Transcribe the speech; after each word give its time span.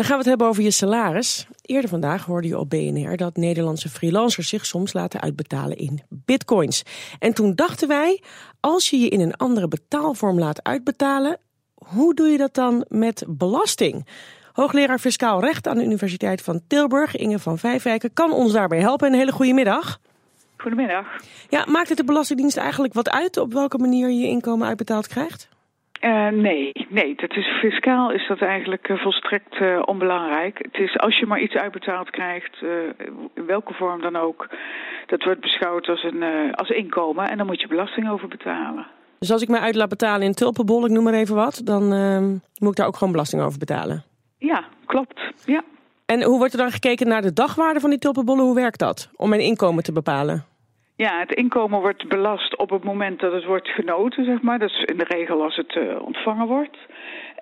Dan 0.00 0.08
gaan 0.08 0.18
we 0.18 0.24
het 0.24 0.30
hebben 0.30 0.48
over 0.48 0.62
je 0.62 0.70
salaris. 0.70 1.46
Eerder 1.62 1.90
vandaag 1.90 2.24
hoorde 2.24 2.48
je 2.48 2.58
op 2.58 2.70
BNR 2.70 3.16
dat 3.16 3.36
Nederlandse 3.36 3.88
freelancers 3.88 4.48
zich 4.48 4.66
soms 4.66 4.92
laten 4.92 5.20
uitbetalen 5.20 5.76
in 5.76 6.02
bitcoins. 6.08 6.82
En 7.18 7.34
toen 7.34 7.54
dachten 7.54 7.88
wij, 7.88 8.22
als 8.60 8.90
je 8.90 8.98
je 8.98 9.08
in 9.08 9.20
een 9.20 9.36
andere 9.36 9.68
betaalvorm 9.68 10.38
laat 10.38 10.64
uitbetalen, 10.64 11.38
hoe 11.74 12.14
doe 12.14 12.28
je 12.28 12.38
dat 12.38 12.54
dan 12.54 12.84
met 12.88 13.24
belasting? 13.28 14.06
Hoogleraar 14.52 14.98
Fiscaal 14.98 15.40
Recht 15.40 15.68
aan 15.68 15.76
de 15.76 15.84
Universiteit 15.84 16.42
van 16.42 16.60
Tilburg, 16.66 17.16
Inge 17.16 17.38
van 17.38 17.58
Vijfwijken, 17.58 18.12
kan 18.12 18.32
ons 18.32 18.52
daarbij 18.52 18.80
helpen. 18.80 19.06
Een 19.12 19.18
hele 19.18 19.32
goede 19.32 19.52
middag. 19.52 20.00
Goedemiddag. 20.56 21.06
Ja, 21.48 21.64
maakt 21.68 21.88
het 21.88 21.98
de 21.98 22.04
Belastingdienst 22.04 22.56
eigenlijk 22.56 22.94
wat 22.94 23.10
uit 23.10 23.36
op 23.36 23.52
welke 23.52 23.78
manier 23.78 24.10
je 24.10 24.26
inkomen 24.26 24.66
uitbetaald 24.66 25.06
krijgt? 25.06 25.48
Uh, 26.00 26.28
nee, 26.28 26.72
nee, 26.88 27.14
dat 27.14 27.36
is, 27.36 27.46
fiscaal 27.46 28.10
is 28.12 28.26
dat 28.28 28.40
eigenlijk 28.40 28.88
uh, 28.88 29.02
volstrekt 29.02 29.60
uh, 29.60 29.82
onbelangrijk. 29.84 30.58
Het 30.58 30.78
is 30.78 30.98
als 30.98 31.18
je 31.18 31.26
maar 31.26 31.40
iets 31.40 31.54
uitbetaald 31.54 32.10
krijgt, 32.10 32.62
in 33.34 33.46
welke 33.46 33.74
vorm 33.74 34.00
dan 34.00 34.16
ook, 34.16 34.48
dat 35.06 35.24
wordt 35.24 35.40
beschouwd 35.40 35.88
als, 35.88 36.02
een, 36.02 36.54
als 36.54 36.68
inkomen 36.68 37.30
en 37.30 37.36
dan 37.36 37.46
moet 37.46 37.60
je 37.60 37.68
belasting 37.68 38.10
over 38.10 38.28
betalen. 38.28 38.86
Dus 39.18 39.32
als 39.32 39.42
ik 39.42 39.48
mij 39.48 39.60
uit 39.60 39.74
laat 39.74 39.88
betalen 39.88 40.26
in 40.26 40.34
tulpenbol, 40.34 40.84
ik 40.84 40.90
noem 40.90 41.04
maar 41.04 41.14
even 41.14 41.34
wat, 41.34 41.60
dan 41.64 41.92
ehm, 41.92 42.28
moet 42.58 42.70
ik 42.70 42.76
daar 42.76 42.86
ook 42.86 42.96
gewoon 42.96 43.12
belasting 43.12 43.42
over 43.42 43.58
betalen? 43.58 44.04
Ja, 44.38 44.64
klopt. 44.86 45.20
Ja. 45.44 45.62
En 46.06 46.22
hoe 46.22 46.38
wordt 46.38 46.52
er 46.52 46.58
dan 46.58 46.70
gekeken 46.70 47.08
naar 47.08 47.22
de 47.22 47.32
dagwaarde 47.32 47.80
van 47.80 47.90
die 47.90 47.98
tulpenbollen? 47.98 48.44
Hoe 48.44 48.54
werkt 48.54 48.78
dat 48.78 49.10
om 49.16 49.28
mijn 49.28 49.40
inkomen 49.40 49.82
te 49.82 49.92
bepalen? 49.92 50.44
Ja, 51.06 51.18
het 51.18 51.32
inkomen 51.32 51.80
wordt 51.80 52.08
belast 52.08 52.56
op 52.56 52.70
het 52.70 52.84
moment 52.84 53.20
dat 53.20 53.32
het 53.32 53.44
wordt 53.44 53.68
genoten, 53.68 54.24
zeg 54.24 54.42
maar. 54.42 54.58
Dat 54.58 54.70
is 54.70 54.82
in 54.84 54.96
de 54.96 55.04
regel 55.08 55.42
als 55.42 55.56
het 55.56 55.74
uh, 55.74 56.02
ontvangen 56.02 56.46
wordt. 56.46 56.76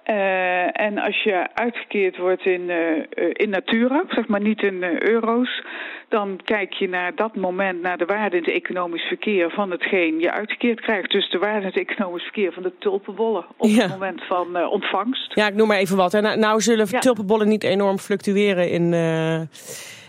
Uh, 0.06 0.80
en 0.80 0.98
als 0.98 1.22
je 1.22 1.46
uitgekeerd 1.54 2.16
wordt 2.16 2.44
in, 2.46 2.60
uh, 2.60 3.30
in 3.32 3.50
natura, 3.50 4.04
zeg 4.08 4.28
maar 4.28 4.40
niet 4.40 4.62
in 4.62 4.84
euro's, 4.98 5.62
dan 6.08 6.40
kijk 6.44 6.72
je 6.72 6.88
naar 6.88 7.14
dat 7.14 7.36
moment, 7.36 7.82
naar 7.82 7.98
de 7.98 8.04
waarde 8.04 8.36
in 8.36 8.42
het 8.42 8.52
economisch 8.52 9.02
verkeer 9.08 9.50
van 9.50 9.70
hetgeen 9.70 10.20
je 10.20 10.32
uitgekeerd 10.32 10.80
krijgt. 10.80 11.10
Dus 11.10 11.30
de 11.30 11.38
waarde 11.38 11.60
in 11.60 11.72
het 11.74 11.88
economisch 11.88 12.22
verkeer 12.22 12.52
van 12.52 12.62
de 12.62 12.72
tulpenbollen 12.78 13.44
op 13.56 13.68
ja. 13.68 13.82
het 13.82 13.90
moment 13.90 14.22
van 14.24 14.68
ontvangst. 14.68 15.34
Ja, 15.34 15.46
ik 15.46 15.54
noem 15.54 15.68
maar 15.68 15.78
even 15.78 15.96
wat. 15.96 16.12
Hè. 16.12 16.20
Nou, 16.20 16.38
nou 16.38 16.60
zullen 16.60 16.86
ja. 16.90 16.98
tulpenbollen 16.98 17.48
niet 17.48 17.64
enorm 17.64 17.98
fluctueren 17.98 18.70
in 18.70 18.92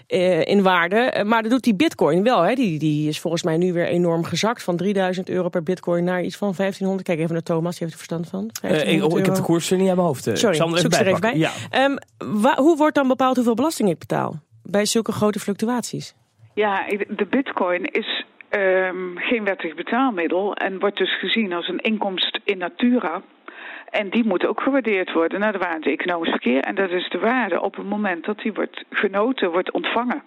uh, 0.10 0.46
in 0.46 0.64
waarde. 0.64 0.96
Eh, 0.96 1.26
maar 1.26 1.42
dat 1.42 1.52
doet 1.52 1.64
die 1.64 1.76
bitcoin 1.76 2.24
wel. 2.24 2.42
Hè? 2.42 2.54
Die, 2.54 2.80
die 2.80 3.08
is 3.08 3.20
volgens 3.20 3.44
mij 3.44 3.58
nu 3.58 3.74
weer 3.74 3.88
enorm 3.88 4.24
gezakt. 4.24 4.64
Van 4.64 4.78
3000 4.78 5.30
euro 5.30 5.50
per 5.50 5.64
bitcoin 5.64 6.04
naar 6.04 6.24
iets 6.24 6.38
van 6.38 6.54
1500. 6.58 7.08
Kijk 7.08 7.20
even 7.20 7.34
naar 7.34 7.44
Thomas, 7.44 7.78
die 7.78 7.88
heeft 7.88 7.92
er 7.92 8.06
verstand 8.06 8.30
van. 8.30 8.72
Uh, 8.72 8.94
ik, 8.94 9.04
ik, 9.04 9.26
heb 9.26 9.36
de 9.36 9.42
koers 9.42 9.70
niet 9.70 9.80
aan 9.80 9.86
mijn 9.86 9.98
hoofd. 9.98 10.24
Sorry, 10.24 10.50
ik 10.50 10.62
zal 10.62 10.78
er 10.78 10.86
even, 10.86 11.06
even 11.06 11.22
bij. 11.22 11.38
Ja. 11.38 11.52
Um, 11.86 11.98
hoe 12.56 12.78
wordt 12.78 12.96
dan 12.96 13.08
bepaald 13.08 13.36
hoeveel 13.36 13.54
belasting 13.54 13.90
ik 13.90 14.00
betaal? 14.00 14.42
Bij 14.64 14.86
zulke 14.86 15.12
grote 15.12 15.40
fluctuaties? 15.40 16.16
Ja, 16.54 16.86
de 17.08 17.28
bitcoin 17.30 17.86
is 17.86 18.26
um, 18.50 19.18
geen 19.18 19.44
wettig 19.44 19.76
betaalmiddel. 19.76 20.54
En 20.54 20.80
wordt 20.80 20.98
dus 20.98 21.20
gezien 21.20 21.54
als 21.54 21.68
een 21.68 21.80
inkomst 21.80 22.40
in 22.44 22.58
natura. 22.58 23.22
En 23.90 24.10
die 24.10 24.26
moet 24.26 24.46
ook 24.46 24.62
gewaardeerd 24.62 25.14
worden 25.14 25.40
naar 25.40 25.52
de 25.52 25.58
waarde 25.58 25.90
economisch 25.90 26.30
verkeer. 26.30 26.62
En 26.62 26.76
dat 26.76 26.90
is 26.90 27.10
de 27.10 27.20
waarde 27.20 27.62
op 27.62 27.76
het 27.76 27.86
moment 27.86 28.26
dat 28.26 28.40
die 28.40 28.54
wordt 28.54 28.84
genoten, 28.90 29.52
wordt 29.52 29.72
ontvangen. 29.72 30.24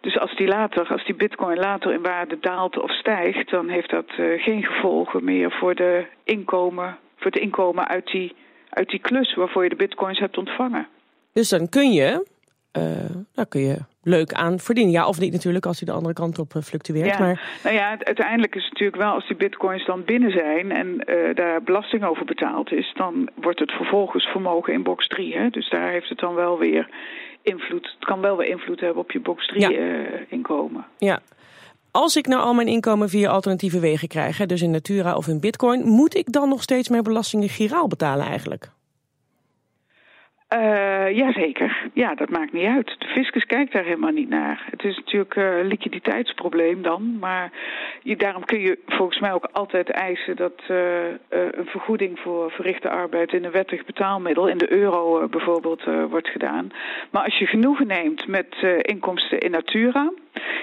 Dus 0.00 0.18
als 0.18 0.36
die, 0.36 0.46
later, 0.46 0.86
als 0.88 1.04
die 1.04 1.14
bitcoin 1.14 1.58
later 1.58 1.92
in 1.92 2.02
waarde 2.02 2.38
daalt 2.40 2.78
of 2.78 2.90
stijgt, 2.90 3.50
dan 3.50 3.68
heeft 3.68 3.90
dat 3.90 4.06
uh, 4.18 4.42
geen 4.42 4.64
gevolgen 4.64 5.24
meer 5.24 5.50
voor, 5.50 5.74
de 5.74 6.06
inkomen, 6.24 6.98
voor 7.16 7.30
het 7.30 7.40
inkomen 7.40 7.88
uit 7.88 8.06
die, 8.06 8.34
uit 8.70 8.88
die 8.88 9.00
klus 9.00 9.34
waarvoor 9.34 9.62
je 9.62 9.68
de 9.68 9.76
bitcoins 9.76 10.18
hebt 10.18 10.38
ontvangen. 10.38 10.88
Dus 11.32 11.48
dan 11.48 11.68
kun 11.68 11.92
je, 11.92 12.26
uh, 12.78 12.84
dan 13.32 13.48
kun 13.48 13.60
je 13.60 13.76
leuk 14.02 14.32
aan 14.32 14.58
verdienen. 14.58 14.92
Ja, 14.92 15.06
of 15.06 15.20
niet 15.20 15.32
natuurlijk 15.32 15.66
als 15.66 15.78
hij 15.78 15.88
de 15.88 15.94
andere 15.94 16.14
kant 16.14 16.38
op 16.38 16.54
eh, 16.54 16.62
fluctueert. 16.62 17.06
Ja. 17.06 17.18
Maar... 17.18 17.60
Nou 17.64 17.74
ja, 17.74 17.98
uiteindelijk 17.98 18.54
is 18.54 18.62
het 18.62 18.72
natuurlijk 18.72 19.02
wel 19.02 19.12
als 19.12 19.26
die 19.26 19.36
bitcoins 19.36 19.86
dan 19.86 20.04
binnen 20.04 20.30
zijn 20.30 20.72
en 20.72 20.86
uh, 20.86 21.34
daar 21.34 21.62
belasting 21.62 22.04
over 22.04 22.24
betaald 22.24 22.72
is, 22.72 22.92
dan 22.94 23.30
wordt 23.34 23.58
het 23.58 23.70
vervolgens 23.70 24.24
vermogen 24.24 24.72
in 24.72 24.82
box 24.82 25.06
3. 25.06 25.36
Hè? 25.36 25.48
Dus 25.48 25.70
daar 25.70 25.90
heeft 25.90 26.08
het 26.08 26.18
dan 26.18 26.34
wel 26.34 26.58
weer 26.58 26.88
invloed. 27.42 27.94
Het 27.98 28.08
kan 28.08 28.20
wel 28.20 28.36
weer 28.36 28.48
invloed 28.48 28.80
hebben 28.80 29.02
op 29.02 29.10
je 29.10 29.20
box 29.20 29.46
3 29.46 29.60
ja. 29.60 29.70
uh, 29.70 30.04
inkomen. 30.28 30.86
Ja. 30.98 31.20
Als 31.90 32.16
ik 32.16 32.26
nou 32.26 32.42
al 32.42 32.54
mijn 32.54 32.68
inkomen 32.68 33.08
via 33.08 33.30
alternatieve 33.30 33.80
wegen 33.80 34.08
krijg, 34.08 34.38
hè, 34.38 34.46
dus 34.46 34.62
in 34.62 34.70
Natura 34.70 35.16
of 35.16 35.26
in 35.26 35.40
Bitcoin, 35.40 35.86
moet 35.86 36.14
ik 36.14 36.32
dan 36.32 36.48
nog 36.48 36.62
steeds 36.62 36.88
mijn 36.88 37.02
belastingen 37.02 37.48
giraal 37.48 37.88
betalen 37.88 38.26
eigenlijk? 38.26 38.70
Uh, 40.54 41.16
jazeker. 41.16 41.90
Ja, 41.92 42.14
dat 42.14 42.30
maakt 42.30 42.52
niet 42.52 42.66
uit. 42.66 42.94
De 42.98 43.06
fiscus 43.06 43.44
kijkt 43.44 43.72
daar 43.72 43.84
helemaal 43.84 44.10
niet 44.10 44.28
naar. 44.28 44.66
Het 44.70 44.84
is 44.84 44.96
natuurlijk 44.96 45.34
uh, 45.34 45.58
een 45.58 45.66
liquiditeitsprobleem 45.66 46.82
dan. 46.82 47.18
Maar 47.18 47.52
je, 48.02 48.16
daarom 48.16 48.44
kun 48.44 48.60
je 48.60 48.78
volgens 48.86 49.20
mij 49.20 49.32
ook 49.32 49.48
altijd 49.52 49.90
eisen 49.90 50.36
dat 50.36 50.52
uh, 50.70 50.76
een 51.28 51.66
vergoeding 51.66 52.18
voor 52.18 52.50
verrichte 52.50 52.88
arbeid 52.88 53.32
in 53.32 53.44
een 53.44 53.50
wettig 53.50 53.84
betaalmiddel, 53.84 54.48
in 54.48 54.58
de 54.58 54.72
euro 54.72 55.28
bijvoorbeeld, 55.28 55.84
wordt 56.10 56.28
gedaan. 56.28 56.70
Maar 57.10 57.24
als 57.24 57.38
je 57.38 57.46
genoegen 57.46 57.86
neemt 57.86 58.26
met 58.26 58.56
inkomsten 58.82 59.38
in 59.38 59.50
natura, 59.50 60.12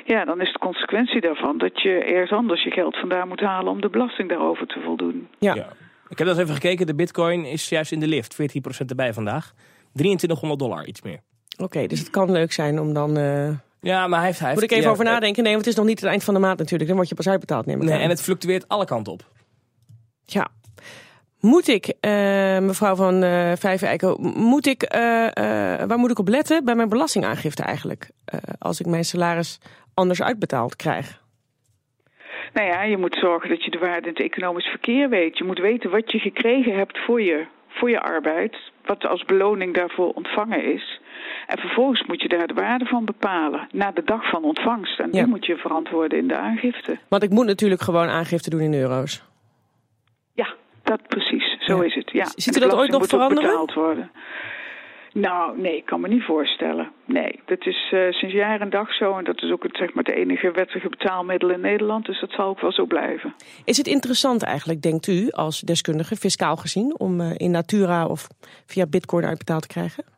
ja, 0.05 0.25
dan 0.25 0.41
is 0.41 0.51
de 0.51 0.59
consequentie 0.59 1.21
daarvan 1.21 1.57
dat 1.57 1.81
je 1.81 2.03
ergens 2.03 2.31
anders 2.31 2.63
je 2.63 2.71
geld 2.71 2.97
vandaan 2.97 3.27
moet 3.27 3.39
halen 3.39 3.71
om 3.71 3.81
de 3.81 3.89
belasting 3.89 4.29
daarover 4.29 4.67
te 4.67 4.79
voldoen. 4.79 5.27
Ja. 5.39 5.53
ja. 5.55 5.67
Ik 6.09 6.17
heb 6.17 6.27
dat 6.27 6.37
even 6.37 6.53
gekeken. 6.53 6.87
De 6.87 6.95
bitcoin 6.95 7.45
is 7.45 7.69
juist 7.69 7.91
in 7.91 7.99
de 7.99 8.07
lift. 8.07 8.37
14% 8.41 8.85
erbij 8.85 9.13
vandaag. 9.13 9.53
2300 9.97 10.59
dollar, 10.59 10.85
iets 10.85 11.01
meer. 11.01 11.19
Oké, 11.53 11.63
okay, 11.63 11.87
dus 11.87 11.99
het 11.99 12.09
kan 12.09 12.31
leuk 12.31 12.51
zijn 12.51 12.79
om 12.79 12.93
dan... 12.93 13.17
Uh... 13.17 13.49
Ja, 13.81 14.07
maar 14.07 14.17
hij 14.17 14.27
heeft... 14.27 14.39
Hij 14.39 14.53
Moet 14.53 14.63
ik 14.63 14.71
even 14.71 14.83
ja, 14.83 14.89
over 14.89 15.05
nadenken? 15.05 15.43
Nee, 15.43 15.53
want 15.53 15.65
het 15.65 15.73
is 15.73 15.79
nog 15.79 15.89
niet 15.89 15.99
het 15.99 16.09
eind 16.09 16.23
van 16.23 16.33
de 16.33 16.39
maand 16.39 16.57
natuurlijk. 16.57 16.87
Dan 16.89 16.97
word 16.97 17.09
je 17.09 17.15
pas 17.15 17.27
uitbetaald, 17.27 17.65
neem 17.65 17.81
ik 17.81 17.87
Nee, 17.87 17.95
aan. 17.95 18.01
en 18.01 18.09
het 18.09 18.21
fluctueert 18.21 18.67
alle 18.67 18.85
kanten 18.85 19.13
op. 19.13 19.25
Ja. 20.25 20.47
Moet 21.39 21.67
ik, 21.67 21.87
uh, 21.87 22.59
mevrouw 22.59 22.95
van 22.95 23.23
uh, 23.23 23.51
moet 24.17 24.65
ik, 24.65 24.85
waar 25.87 25.97
moet 25.97 26.11
ik 26.11 26.19
op 26.19 26.27
letten 26.27 26.65
bij 26.65 26.75
mijn 26.75 26.89
belastingaangifte 26.89 27.63
eigenlijk? 27.63 28.09
als 28.59 28.79
ik 28.79 28.85
mijn 28.85 29.05
salaris 29.05 29.59
anders 29.93 30.21
uitbetaald 30.21 30.75
krijg? 30.75 31.21
Nou 32.53 32.67
ja, 32.67 32.83
je 32.83 32.97
moet 32.97 33.17
zorgen 33.19 33.49
dat 33.49 33.63
je 33.63 33.71
de 33.71 33.77
waarde 33.77 34.07
in 34.07 34.13
het 34.13 34.19
economisch 34.19 34.65
verkeer 34.65 35.09
weet. 35.09 35.37
Je 35.37 35.43
moet 35.43 35.59
weten 35.59 35.89
wat 35.89 36.11
je 36.11 36.19
gekregen 36.19 36.77
hebt 36.77 36.97
voor 37.05 37.21
je, 37.21 37.45
voor 37.77 37.89
je 37.89 38.01
arbeid 38.01 38.57
wat 38.85 39.05
als 39.05 39.25
beloning 39.25 39.75
daarvoor 39.75 40.11
ontvangen 40.13 40.73
is. 40.73 40.99
En 41.47 41.57
vervolgens 41.57 42.03
moet 42.07 42.21
je 42.21 42.27
daar 42.27 42.47
de 42.47 42.53
waarde 42.53 42.85
van 42.85 43.05
bepalen, 43.05 43.67
na 43.71 43.91
de 43.91 44.03
dag 44.03 44.29
van 44.29 44.43
ontvangst. 44.43 44.99
En 44.99 45.09
ja. 45.11 45.11
die 45.11 45.25
moet 45.25 45.45
je 45.45 45.55
verantwoorden 45.55 46.17
in 46.17 46.27
de 46.27 46.37
aangifte. 46.37 46.97
Want 47.07 47.23
ik 47.23 47.29
moet 47.29 47.45
natuurlijk 47.45 47.81
gewoon 47.81 48.07
aangifte 48.07 48.49
doen 48.49 48.61
in 48.61 48.73
euro's. 48.73 49.23
Ja, 50.33 50.47
dat 50.83 51.07
precies. 51.07 51.57
Zo 51.59 51.77
ja. 51.77 51.83
is 51.83 51.95
het. 51.95 52.11
Ja. 52.11 52.25
Ziet 52.35 52.57
u 52.57 52.59
dat 52.59 52.75
ooit 52.75 52.91
nog 52.91 53.05
veranderen? 53.05 53.49
Betaald 53.49 53.73
worden. 53.73 54.11
Nou, 55.13 55.59
nee, 55.61 55.77
ik 55.77 55.85
kan 55.85 56.01
me 56.01 56.07
niet 56.07 56.23
voorstellen. 56.23 56.91
Nee, 57.05 57.39
dat 57.45 57.65
is 57.65 57.91
uh, 57.93 58.11
sinds 58.11 58.35
jaar 58.35 58.61
en 58.61 58.69
dag 58.69 58.93
zo. 58.93 59.17
En 59.17 59.23
dat 59.23 59.43
is 59.43 59.51
ook 59.51 59.63
het, 59.63 59.77
zeg 59.77 59.93
maar, 59.93 60.03
het 60.03 60.15
enige 60.15 60.51
wettige 60.51 60.89
betaalmiddel 60.89 61.49
in 61.49 61.61
Nederland. 61.61 62.05
Dus 62.05 62.19
dat 62.19 62.31
zal 62.31 62.47
ook 62.47 62.61
wel 62.61 62.71
zo 62.71 62.85
blijven. 62.85 63.35
Is 63.65 63.77
het 63.77 63.87
interessant 63.87 64.43
eigenlijk, 64.43 64.81
denkt 64.81 65.07
u, 65.07 65.29
als 65.31 65.61
deskundige, 65.61 66.15
fiscaal 66.15 66.55
gezien... 66.55 66.99
om 66.99 67.21
uh, 67.21 67.31
in 67.37 67.51
Natura 67.51 68.05
of 68.05 68.27
via 68.65 68.85
bitcoin 68.85 69.25
uitbetaald 69.25 69.61
te 69.61 69.67
krijgen? 69.67 70.16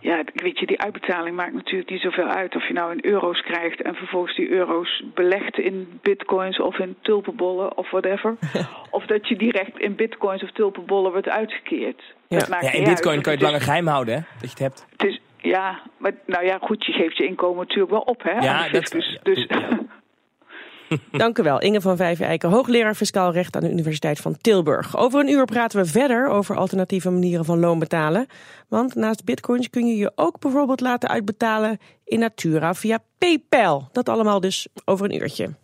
Ja, 0.00 0.24
weet 0.34 0.58
je, 0.58 0.66
die 0.66 0.80
uitbetaling 0.80 1.36
maakt 1.36 1.54
natuurlijk 1.54 1.90
niet 1.90 2.00
zoveel 2.00 2.26
uit 2.26 2.56
of 2.56 2.66
je 2.68 2.72
nou 2.72 2.92
in 2.92 3.04
euro's 3.04 3.40
krijgt 3.40 3.82
en 3.82 3.94
vervolgens 3.94 4.36
die 4.36 4.48
euro's 4.48 5.02
belegt 5.14 5.58
in 5.58 5.98
bitcoins 6.02 6.60
of 6.60 6.78
in 6.78 6.96
tulpenbollen 7.00 7.76
of 7.76 7.90
whatever. 7.90 8.36
of 8.90 9.06
dat 9.06 9.28
je 9.28 9.36
direct 9.36 9.78
in 9.78 9.94
bitcoins 9.94 10.42
of 10.42 10.50
tulpenbollen 10.50 11.12
wordt 11.12 11.28
uitgekeerd. 11.28 12.02
Ja, 12.28 12.38
dat 12.38 12.48
maakt 12.48 12.64
ja 12.64 12.72
in 12.72 12.84
bitcoin 12.84 13.14
uit. 13.14 13.22
kan 13.22 13.32
je 13.32 13.38
het 13.38 13.46
langer 13.46 13.60
geheim 13.60 13.86
houden, 13.86 14.14
hè? 14.14 14.20
Dat 14.20 14.40
je 14.40 14.48
het 14.48 14.58
hebt. 14.58 14.86
Het 14.90 15.08
is, 15.08 15.20
ja, 15.36 15.80
maar 15.98 16.12
nou 16.26 16.44
ja, 16.44 16.58
goed, 16.58 16.86
je 16.86 16.92
geeft 16.92 17.16
je 17.16 17.26
inkomen 17.26 17.58
natuurlijk 17.58 17.90
wel 17.90 18.00
op, 18.00 18.22
hè? 18.22 18.38
Ja, 18.38 18.68
dat 18.68 18.86
dus, 18.86 19.18
dus, 19.22 19.44
ja. 19.48 19.68
Dank 21.12 21.38
u 21.38 21.42
wel, 21.42 21.60
Inge 21.60 21.80
van 21.80 21.96
Vijfeiken, 21.96 22.50
hoogleraar 22.50 22.94
fiscaal 22.94 23.32
recht 23.32 23.56
aan 23.56 23.62
de 23.62 23.70
Universiteit 23.70 24.18
van 24.18 24.36
Tilburg. 24.40 24.96
Over 24.96 25.20
een 25.20 25.28
uur 25.28 25.44
praten 25.44 25.80
we 25.80 25.86
verder 25.86 26.28
over 26.28 26.56
alternatieve 26.56 27.10
manieren 27.10 27.44
van 27.44 27.58
loon 27.58 27.78
betalen. 27.78 28.26
Want 28.68 28.94
naast 28.94 29.24
bitcoins 29.24 29.70
kun 29.70 29.86
je 29.86 29.96
je 29.96 30.12
ook 30.14 30.38
bijvoorbeeld 30.38 30.80
laten 30.80 31.08
uitbetalen 31.08 31.78
in 32.04 32.18
Natura 32.18 32.74
via 32.74 32.98
PayPal. 33.18 33.88
Dat 33.92 34.08
allemaal 34.08 34.40
dus 34.40 34.68
over 34.84 35.04
een 35.04 35.22
uurtje. 35.22 35.54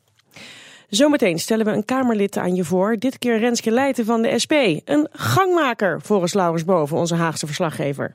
Zometeen 0.88 1.38
stellen 1.38 1.64
we 1.64 1.72
een 1.72 1.84
Kamerlid 1.84 2.37
aan 2.37 2.55
je 2.55 2.64
voor. 2.64 2.96
Dit 2.96 3.19
keer 3.19 3.38
Renske 3.38 3.70
Leijten 3.70 4.05
van 4.05 4.22
de 4.22 4.38
SP. 4.43 4.52
Een 4.84 5.08
gangmaker, 5.12 6.00
volgens 6.00 6.34
Laurens 6.34 6.64
Boven, 6.64 6.96
onze 6.96 7.14
Haagse 7.14 7.46
verslaggever. 7.46 8.14